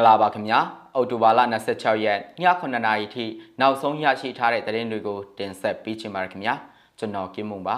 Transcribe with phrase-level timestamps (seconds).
[0.00, 0.58] ္ဂလာပါခင်ဗျာ
[0.96, 1.40] အော်တိုဘာလ
[1.72, 3.24] 26ရက်ည9:00နာရီထိ
[3.60, 6.54] နောက်ဆုံးရရှိထားတဲ့သတင်းတွေကိုတင်ဆက်ပေးချင်ပါတယ်ခင်ဗျာ
[6.98, 7.76] ကျွန်တော်ကင်းမုံပါ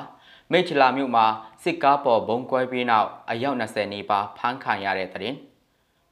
[0.51, 1.27] မိတ်ချလာမြို့မှာ
[1.63, 5.37] စစ်ကားပေါ်ဘုံကွဲပြီးနောက်အယောက်20နီးပါးဖမ်းခံရတဲ့သတင်း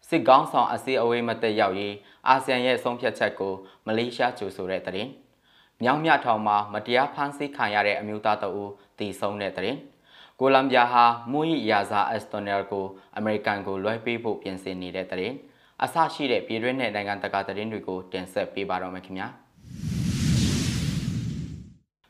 [0.09, 1.95] စစ်ကောင်းဆောင်အစည်းအဝေးမတက်ရောက်ရေး
[2.29, 3.55] အာဆီယံရဲ့ဆုံးဖြတ်ချက်ကို
[3.87, 5.11] မလေးရှားကြိုဆိုတဲ့သတင်း
[5.83, 8.65] မြောင်းမြထောင်မှာမတရားဖမ်းဆီးခံရတဲ့အမျိုးသားတအူ
[8.98, 9.79] တည်ဆုံးတဲ့သတင်း
[10.41, 15.34] ကိုလံဘီယာဟာမူယီယာဇာအက်စတိုနယ်ကိုအမေရိကန်ကိုလွှဲပေးဖို့ပြင်ဆင်နေတဲ့တဲ့။
[15.84, 19.29] အဆရှိတဲ့ပြည်တွင်းနဲ့နိုင်ငံတကာသတင်းတွေကိုတင်ဆက်ပေးပါတော့မယ်ခင်ဗျာ။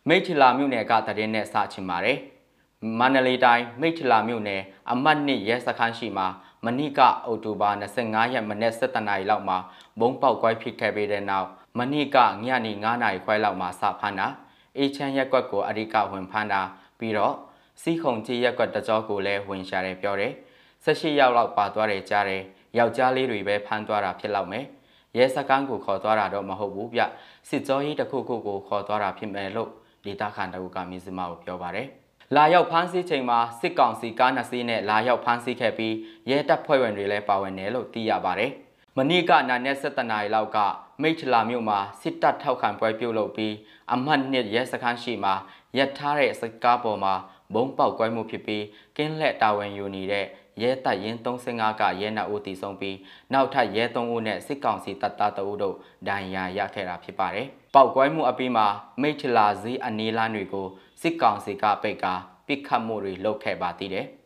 [0.08, 2.18] မိတ်ထလာမြို့နယ်ကသတင်းနဲ့စချင်ပါတယ်။
[2.98, 6.26] မန္တလေးတိုင်းမိတ်ထလာမြို့နယ်အမှတ်1ရဲစခန်းရှိမှာ
[6.64, 7.70] မဏိကအောက်တိုဘာ
[8.02, 9.58] 25ရက်မနေ့7နာရီလောက်မှာ
[10.00, 11.46] ဘုံပေါက်ကွဲဖြစ်ခဲ့ပြီးတဲ့နောက်
[11.78, 14.26] မဏိကညနေ9နာရီခွဲလောက်မှာစဖမ်းတာ
[14.78, 16.60] အေချမ်းရက်ကွက်ကိုအရိကဝင်ဖမ်းတာ
[16.98, 17.34] ပြီးတော့
[17.82, 20.32] စီးခုံကြီးရက်ကွက်တကြောကိုလည်းဝင်ရှာတယ်ပြောတယ်
[20.84, 22.42] 18ရောက်လောက်ပါသွားတယ်ကြားတယ်
[22.78, 24.64] ယောက်ျားလေးတွေပဲဖမ်းသွားတာဖြစ်လောက်မယ်
[25.16, 27.00] ရဲစခန်းကိုခေါ်သွားတာတော့မဟုတ်ဘူးဗျ
[27.48, 29.70] စစ်ကြောရေးတစ်ခုခုကိုခေါ်သွားတာဖြစ်မယ်လို့
[30.04, 31.88] ဒေတာခန်တအုပ်ကမြစမကိုပြောပါတယ်
[32.36, 35.94] လာရောက်ဖမ်းဆီးချိန်မှာစစ်ကောင်စီကားနှစ်စီးနဲ့လာရောက်ဖမ်းဆီးခဲ့ပြီး
[36.30, 38.50] ရဲတပ်ဖွဲ့ဝင်တွေလည်းပါဝင်တယ်လို့သိရပါတယ်။
[38.96, 40.58] မနေ့ကနာနဲ့7တနာရီလောက်က
[41.02, 43.54] မိထလာမြို့မှာစစ်တပ်ထောက်ခံပွဲပြုလုပ်ပြီး
[43.94, 45.34] အမှတ်နှစ်ရဲစခန်းရှိမှာ
[45.78, 47.14] ရပ်ထားတဲ့စကားပေါ်မှာ
[47.54, 48.64] ဘုံပေါက်ကွဲမှုဖြစ်ပြီး
[48.96, 50.26] ကင်းလက်တာဝန်ယူနေတဲ့
[50.62, 52.96] ရဲတပ်ရင်း35ကရဲနှအုပ်တည်ဆုံးပြီး
[53.32, 55.76] နောက်ထပ်ရဲ3ဦးနဲ့စစ်ကောင်စီတပ်သား2ဦးတို့
[56.08, 58.66] ဒဏ်ရာရခဲ့တာဖြစ်ပါတယ်။ပောက်ကွဲမှုအပြီးမှာ
[59.02, 60.66] မိထလာစည်းအနေလန်းတွေကို
[61.02, 62.14] စစ်ကောင်စီကပိတ်ကာ
[62.46, 64.06] ပစ်ခတ်မှုတွေလုပ်ခဲ့ပါသေးတယ်။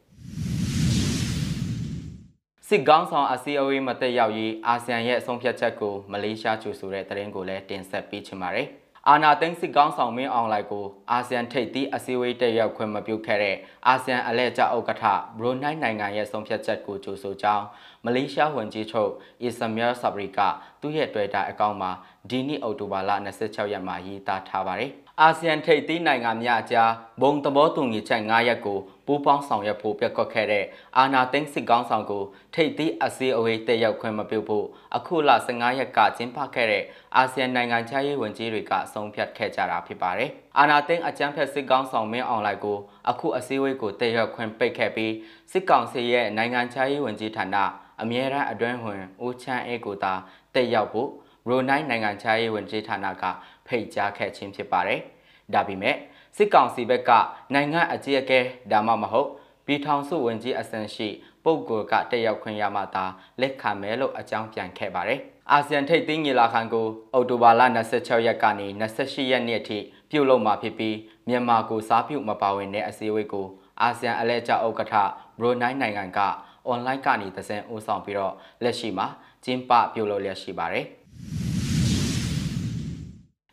[2.69, 8.69] စစ်ကောင်းဆောင်အစည်းအဝေးမတက်ရောက်ရေးအာဆီယံရဲ့အဆုံးဖြတ်ချက်ကိုမလေးရှားချူဆိုတဲ့သတင်းကိုလည်းတင်ဆက်ပေးချင်ပါတယ်။
[9.11, 13.57] အာနာသိန်းစစ်ကောင်းဆောင်မင်းအောင်လိုက်ကိုအာဆီယံထိပ်သီးအစည်းအဝေးတက်ရောက်ခွင့်မပြုခဲ့တဲ့
[13.89, 15.05] အာဆီယံအလဲကျဥက္ကဋ္ဌ
[15.39, 17.65] ဘရူနိုင်းနိုင်ငံရဲ့ဆုံးဖြတ်ချက်ကိုကြိုဆိုကြောင်း
[18.05, 19.11] မလေးရှားဝန်ကြီးချုပ်
[19.43, 20.41] အီဆမီယာဆာဘရီက
[20.81, 21.91] သူ့ရဲ့ Twitter အကောင့်မှာ
[22.31, 23.11] ဒီနေ့အောက်တိုဘာလ
[23.43, 24.91] 26ရက်မှာရေးသားထားပါတယ်။
[25.21, 26.91] အာဆီယံထိပ်သီးနိုင်ငံများအကြား
[27.23, 30.65] ဘုံသဘောတူညီချက်9ရပ်ကို ပူးပေါင်းဆောင်ရွက်ဖို့ပြက်ကွက်ခဲ့တဲ့
[30.99, 32.23] အာနာသိန်းစစ်ကောင်းဆောင်ကို
[32.55, 34.67] ထိပ်သီးအစည်းအဝေးတက်ရောက်ခွင့်မပြုဖို့
[34.97, 36.85] အခုလ15ရက်ကကျင်းပခဲ့တဲ့
[37.17, 42.79] အာဆီယံနိုင်ငံခြားရေးဝန်ကြီးတွေကဆုံးဖြတ်ခဲ့ကြတာဖြစ်ပါတယ်။အာနာသိန်းအကြမ်းဖက်စစ်ကောင်းဆောင်မင်းအွန်လိုင်းကို
[43.11, 45.13] အခုအစည်းအဝေးကိုတက်ရောက်ခွင့်ပိတ်ခဲ့ပြီး
[45.53, 47.57] စစ်ကောင်စီရဲ့နိုင်ငံခြားရေးဝန်ကြီးဌာန
[48.03, 50.13] အမြဲတမ်းအတွင်းဝင်ဦးချမ်းအေးကိုသာ
[50.55, 51.09] တက်ရောက်ဖို့
[51.47, 53.25] ဘရူနိုင်းနိုင်ငံခြားရေးဝန်ကြီးဌာနက
[53.67, 55.01] ဖိတ်ကြားခဲ့ခြင်းဖြစ်ပါတယ်။
[55.55, 55.97] ဒါပေမဲ့
[56.37, 57.11] စစ်ကောင်စီဘက်က
[57.55, 58.41] နိုင်ငံအကြီးအကဲ
[58.73, 59.29] ဒါမှမဟုတ်
[59.67, 61.09] ပြည်ထောင်စုဝန်ကြီးအဆင့်ရှိ
[61.45, 63.05] ပုဂ္ဂိုလ်ကတက်ရောက်ခွင့်ရမှသာ
[63.41, 65.21] လက်ခံမယ်လို့အကြောင်းပြန်ခဲ့ပါတယ်။
[65.53, 67.63] အာဆီယံထိပ်သီးညီလာခံကိုအောက်တိုဘာလ
[67.95, 69.79] 26ရက်ကနေ28ရက်နေ့အထိ
[70.11, 70.97] ပြုလုပ်မှာဖြစ်ပြီး
[71.29, 73.47] မြန်မာကိုစားပြုမပါဝင်တဲ့အစည်းအဝေးကို
[73.81, 74.95] အာဆီယံအလဲကျဥက္ကဋ္ဌ
[75.41, 76.19] ဘရူနိုင်းနိုင်ငံက
[76.67, 79.07] အွန်လိုင်းကနေသစင်ဦးဆောင်ပြီးတော့လက်ရှိမှာ
[79.45, 80.87] ကျင်းပပြုလုပ်လျက်ရှိပါတယ်။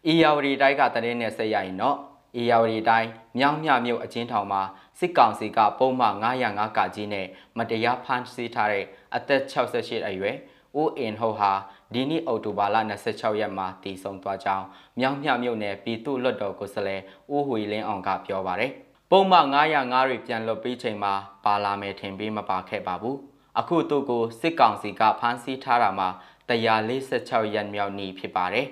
[0.08, 1.98] ။အေယာဝတီတိုင်းကတရင်နဲ့ဆက်ရရင်တော့
[2.36, 4.62] အေယာဝတီတိုင်းမြောင်းမြမြို့အချင်းထောင်မှာ
[5.00, 7.28] စစ်ကောင်စီကပုံမှန်905ကကြီးနဲ့
[7.58, 10.36] မတရားဖမ်းဆီးထားတဲ့အသက်68အရွယ်
[10.80, 11.52] ဦးအင်ဟုတ်ဟာ
[11.94, 12.78] ဒီနေ့အောက်တိုဘာလ
[13.10, 14.66] 26ရက်မှာတည်ဆုံသွားကြောင်း
[15.00, 17.02] မြောင်းမြမြို့နယ်ပြည်သူ့လွတ်တော်ကိုယ်စားလှယ်
[17.34, 18.72] ဦးဟွေလင်းအောင်ကပြောပါရယ်
[19.12, 21.14] ပုံမှန်905တွေပြန်လွတ်ပြီးချိန်မှာ
[21.46, 23.18] ပါလာမယ်ထင်ပြီးမပါခဲ့ပါဘူး
[23.60, 26.10] အခုသူ့ကိုစစ်ကောင်စီကဖမ်းဆီးထားတာမှာ
[26.50, 28.68] 146ရက်မြောက်နေ့ဖြစ်ပါတယ်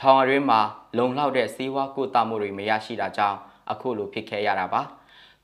[0.00, 0.60] ထောင်ရင်းမှာ
[0.98, 3.38] လုံလောက်တဲ့စီးဝါးကုသမှုတွေမရရှိတာကြောင့်
[3.70, 4.82] အခုလိုဖြစ်ခဲ့ရတာပါ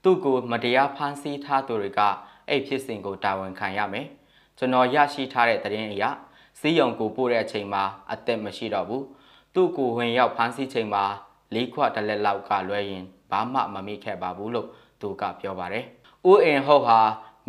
[0.02, 2.00] သူ့ကိုမတရားဖမ်းဆီးထားသူတွေက
[2.48, 4.06] အဲ့ဖြစ်စဉ်ကိုတာဝန်ခံရမယ်
[4.58, 6.04] ကျွန်တော်ရရှိထားတဲ့သတင်းအရ
[6.60, 7.82] စီးရုံကိုပို့တဲ့အချိန်မှာ
[8.12, 9.04] အသက်မရှိတော့ဘူး
[9.54, 11.04] သူ့ကိုဝင်ရောက်ဖမ်းဆီးချိန်မှာ
[11.54, 14.68] လေးခွတလက်လောက်ကလွဲရင်ဘာမှမမိခဲ့ပါဘူးလို့
[15.00, 15.84] သူကပြောပါတယ်။
[16.30, 16.98] ဦးအင်ဟုတ်ဟာ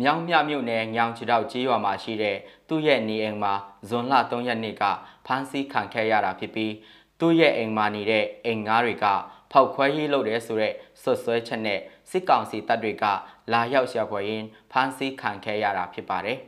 [0.02, 2.36] မြောင်မြမြို့နယ်ညောင်ချတောက်ကြီးရွာမှာရှိတဲ့
[2.68, 3.54] သူ့ရဲ့နေအိမ်မှာ
[3.88, 4.82] ဇွန်လ3ရက်နေ့က
[5.26, 6.72] ဖမ်းဆီးခံခဲ့ရတာဖြစ်ပြီး
[7.20, 9.04] သူ့ရဲ့အိမ်မှာနေတဲ့အိမ်ငါးတွေက
[9.52, 10.72] ဖောက်ခွဲရေးလုပ်တယ်ဆိုတဲ့
[11.02, 11.80] ဆွဆွဲချက်နဲ့
[12.10, 13.04] စစ်ကောင်စီတပ်တွေက
[13.52, 16.38] လာရောက်ရှာဖွေရင်းဖမ်းဆီးခံခဲ့ရတာဖြစ်ပါတယ်။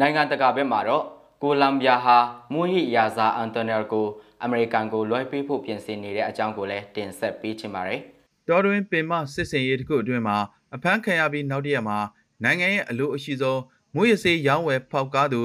[0.00, 1.04] နိုင်ငံတကာဘက်မှာတော့
[1.42, 2.16] ကိုလံဘီယာဟာ
[2.52, 4.06] မူဟီယာဇာအန်တိုနယ်ကို
[4.42, 8.00] အမေရိကန်ကိုလွှဲပေးဖို့ပြင်ဆင်နေတဲ့အကြောင်းကိုလည်းတင်ဆက်ပေးချင်ပါတယ်။
[8.48, 10.38] တော်တွင်ပင်မစစ်စင်ရေးတစ်ခုအတွင်းမှာ
[10.74, 11.98] အဖမ်းခံရပြီးနောက်တရက်မှာ
[12.44, 13.60] နိုင်ငံရဲ့အလို့အရှိဆုံး
[13.94, 15.42] မွေးရစေးရောင်းဝယ်ဖောက်ကားသူ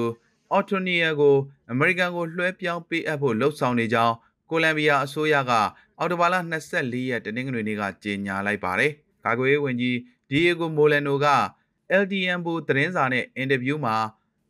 [0.51, 1.35] အော်တိုနီယာကို
[1.71, 4.15] အမေရိကန်ကိုလွှဲပြောင်းပေးအပ်ဖို့လှုံ့ဆော်နေကြောင်း
[4.49, 5.51] ကိုလံဘီယာအစိုးရက
[5.99, 6.35] အော်တိုဘာလ
[6.73, 8.91] 24ရက်တနင်္ဂနွေနေ့ကကြေညာလိုက်ပါတယ်။
[9.25, 9.97] ကာကွယ်ရေးဝန်ကြီး
[10.29, 11.27] ဒီယေဂိုမိုလန်နိုက
[12.01, 13.95] LDN ဘူသတင်းစာနဲ့အင်တာဗျူးမှာ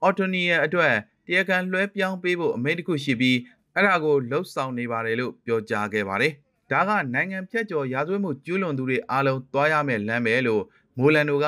[0.02, 0.94] အော်တိုနီယာအတွက်
[1.26, 3.38] တရားခံလွှဲပြောင်းပေးဖို့အမိန့်တစ်ခုရှိပြီး
[3.74, 6.34] အဲ့ဒါကိုလှုံ့ဆော်နေပါတယ်လို့ပြောကြားခဲ့ပါတယ်။
[6.72, 10.64] ဒါကနိုင်ငံဖြတ်ကျော်ရာဇဝတ်မှုကျူးလွန်သူတွေအားလုံးသွားရမယ့်လမ်းပဲလို့
[10.98, 11.48] မိုလန်နိုက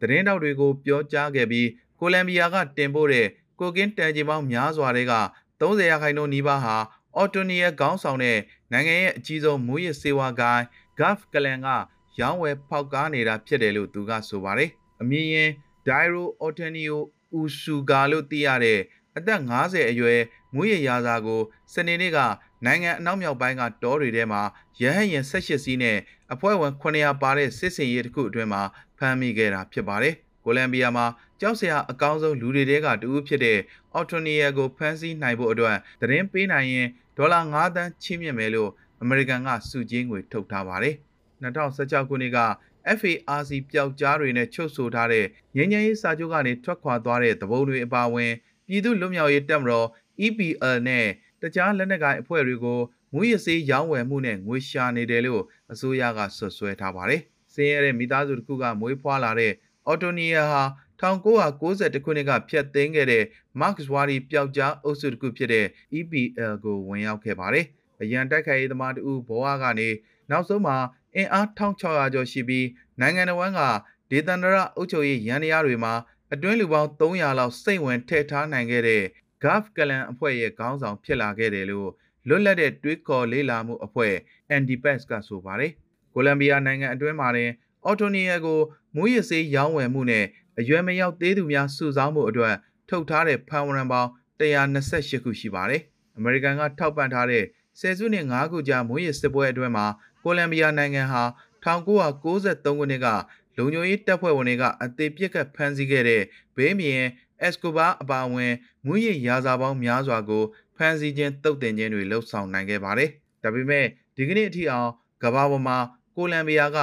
[0.00, 1.68] သတင်းတောက်တွေကိုပြောကြားခဲ့ပြီး
[2.00, 3.26] ကိုလံဘီယာကတင်ပို့တဲ့
[3.60, 5.14] ကိုကင်းတန်ဂျီပေါင်းများစွာတွေက
[5.60, 6.76] 30ရာခိုင်နှုန်းနီးပါးဟာ
[7.16, 8.38] အော်တိုနီယာခေါင်းဆောင်တဲ့
[8.72, 10.64] နိုင်ငံရဲ့အကြီးဆုံးမူရစ်စေဝါဂိုင်း
[10.98, 11.68] ဂတ်ကလန်က
[12.20, 14.70] ရောင်းဝယ်ဖောက်ကားနေတာဖြစ်တယ်လို့သူကဆိုပါတယ်။
[15.00, 15.50] အမည်ရင်
[15.86, 17.02] ဒိုင်ရိုအော်တနီယို
[17.32, 18.80] အူဆူဂါလို့သိရတဲ့
[19.16, 20.20] အသက်50အရွယ်
[20.54, 22.18] မူရရာဇာကိုစနေနေ့က
[22.66, 24.42] နိုင်ငံအနောက်မြောက်ပိုင်းကတောတွေထဲမှာ
[24.80, 25.98] ရဟန်းရင်18စီးနဲ့
[26.32, 28.62] အဖွဲ့ဝင်900ပါတဲ့စစ်စင်ရေးတစ်ခုအတွင်းမှာ
[28.98, 30.14] ဖမ်းမိခဲ့တာဖြစ်ပါတယ်။
[30.44, 31.06] ကိုလံဘီယာမှာ
[31.40, 33.58] ကြောက်စရာအကောင်းဆုံးလူတွေတဲကတူဖြစ်တဲ့
[33.94, 38.70] အော်တိုနီယာကိုဖမ်းဆီးနိုင်ဖို့အတွက်သတင်းပေးနိုင်ရင်ဒေါ်လာ9သန်းချီးမြှင့်မယ်လို့
[39.02, 40.94] အမေရိကန်ကစုကြီးငွေထုတ်ထားပါတယ်။
[41.42, 42.38] 2016ခုနှစ်က
[42.98, 45.26] FARC ပျောက်ကြားတွေနဲ့ချုပ်ဆိုထားတဲ့
[45.56, 48.32] ငញ្ញရေးစာချုပ်ကနေထွက်ခွာသွားတဲ့သဘုံတွေအပါအဝင်
[48.68, 49.86] ပြည်သူ့လွတ်မြောက်ရေးတပ်မတော်
[50.26, 51.06] EPL နဲ့
[51.44, 52.80] တခြားလက်နက်ကိုင်အဖွဲ့တွေကို
[53.14, 55.42] ငွေရစေးရောင်းဝယ်မှုနဲ့ငွေရှာနေတယ်လို့
[55.72, 57.20] အစိုးရကဆွဆွဲထားပါတယ်။
[57.54, 59.52] စင်းရတဲ့မိသားစုတစ်ခုကမွေးဖွားလာတဲ့
[59.86, 60.62] အော်တိုနီယာဟာ
[61.00, 63.24] 1990ခုနှစ်ကဖျက်သိမ်းခဲ့တဲ့
[63.60, 65.66] Mark Zwari ပျောက်ကြားအုပ်စုတစ်ခုဖြစ်တဲ့
[65.98, 67.66] EPL ကိုဝင်ရောက်ခဲ့ပါတယ်။
[68.02, 69.88] အရန်တိုက်ခိုက်ရေးသမားတူဘဝကနေ
[70.30, 70.76] နောက်ဆုံးမှာ
[71.16, 72.66] အင်အား1600ကျော်ရှိပြီး
[73.00, 73.60] နိုင်ငံတော်က
[74.10, 75.94] ဒေသန္တရအုပ်ချုပ်ရေးရန်တရားတွေမှာ
[76.32, 79.02] အတွင်းလူပေါင်း300လောက်စိတ်ဝင်ထည့်ထားနိုင်ခဲ့တဲ့
[79.44, 81.90] Gulf Clan အဖွဲ့ရဲ့ခေါင်းဆောင်ဖြစ်လာခဲ့တယ်လို့
[82.28, 84.14] လွတ်လပ်တဲ့တွေးခေါ်လေးလာမှုအဖွဲ့
[84.60, 85.72] NDPES ကဆိုပါတယ်။
[86.14, 87.50] ကိုလံဘီယာနိုင်ငံအတွင်းမှာတင်
[87.84, 88.60] အော်တိုနီယာကို
[88.96, 90.24] မူရစေးရောင်းဝယ်မှုနဲ့
[90.58, 92.54] အရွယ်မရောက်သေးသူများစုဆောင်းမှုအတွက်
[92.88, 94.10] ထုတ်ထားတဲ့ဖန်ဝရံပေါင်း
[94.40, 95.82] 128ခုရှိပါတယ်။
[96.16, 97.44] အမေရိကန်ကထောက်ပံ့ထားတဲ့
[97.80, 99.86] ဆယ်စုနှစ်9ခုကြာမွေးရစစ်ပွဲအတွင်းမှာ
[100.24, 101.22] ကိုလံဘီယာနိုင်ငံဟာ
[101.64, 103.08] 1993ခုနှစ်က
[103.56, 106.22] လုံခြုံရေးတပ်ဖွဲ့ဝင်တွေကအသေးပြစ်ကဖမ်းဆီးခဲ့တဲ့
[106.56, 107.04] ဘေးမြင်
[107.44, 108.52] အက်စကိုဘာအပါအဝင်
[108.86, 110.44] မွေးရရာဇာပေါင်းများစွာကို
[110.76, 113.10] ဖမ်းဆီးခြင်းတုတ်တင်ခြင်းတွေလှုပ်ဆောင်နိုင်ခဲ့ပါတယ်။
[113.42, 113.84] ဒါပေမဲ့
[114.16, 114.90] ဒီကနေ့အထိအောင်
[115.22, 115.78] ကမ္ဘာပေါ်မှာ
[116.16, 116.78] ကိုလံဘီယာက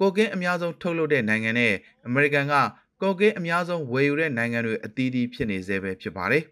[0.00, 1.74] ကိုကင်းအများဆုံးထုတ်လုပ်တဲ့နိုင်ငံနဲ့
[2.06, 2.54] အမေရိကန်က
[3.02, 6.42] ကိုကင်းအများဆုံးဝယ်ယူတဲ့နိုင်ငံတွေအသီးသီးဖြစ်နေသေးပဲဖြစ်ပါတယ်။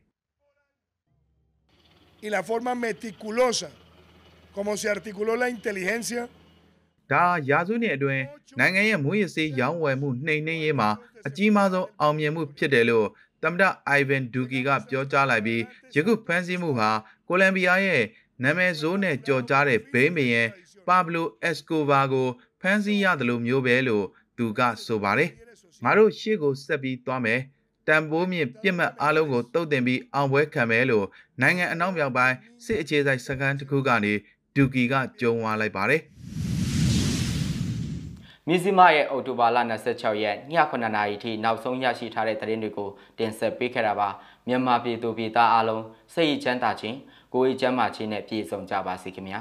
[2.27, 3.69] y la forma meticulosa
[4.57, 6.23] como se articuló la inteligencia
[7.13, 8.25] ဒါရာစုနှစ်အတွင်း
[8.59, 10.89] နိုင်ငံရဲ့မွေးရစေးရောင်းဝယ်မှုနှိမ်နှင်းရေးမှာ
[11.27, 13.07] အကြီးမားဆုံးအောင်မြင်မှုဖြစ်တယ်လို့
[13.44, 15.62] သမ္မတအိုင်ဗန်ဒူကီကပြောကြားလိုက်ပြီး
[15.94, 16.91] ယခုဖမ်းဆီးမှုဟာ
[17.29, 18.02] ကိုလံဘီယာရဲ့
[18.43, 20.49] နာမည်ဆိုးနဲ့ကြော်ကြားတဲ့ဘိန်းမယန်
[20.88, 22.29] ပါဘလိုအက်စကိုဗာကို
[22.61, 24.05] ဖမ်းဆီးရတယ်လို့မျိုးပဲလို့
[24.37, 25.31] သူကဆိုပါတယ်
[25.85, 27.41] ငါတို့ရှေ့ကိုဆက်ပြီးသွားမယ်
[27.88, 31.06] တန်ပိုးမြင့်ပြစ်မှတ်အားလုံးကိုတုတ်တင်ပြီးအောင်ပွဲခံမယ်လို့
[31.41, 34.12] နိုင်ငံအနောက်မြောက်ပိုင်းစစ်အခြေစိုက်စခန်းတစ်ခုကနေ
[34.55, 36.02] ဒူကီကကြုံဝါလိုက်ပါတယ်
[38.49, 39.58] မြစည်းမရဲ့အော်တိုဘာလ
[39.91, 40.38] 26ရက်ည
[40.70, 42.88] 9:00နာရီထိနောက်ဆုံးရရှိထားတဲ့သတင်းတွေကို
[43.19, 44.08] တင်ဆက်ပေးခဲ့တာပါ
[44.49, 46.96] မြန်မာပြည်သူပြည်သားအားလုံးစိတ်ချမ်းသာခြင်း
[47.35, 49.41] ကိုယ်ရေးချမ်းသာခြင်းနဲ့ပြည့်စုံကြပါစေခင်ဗျာ